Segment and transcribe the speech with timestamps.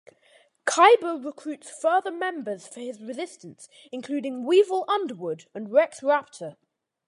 [0.65, 6.55] Kaiba recruits further members for his resistance, including Weevil Underwood and Rex Raptor.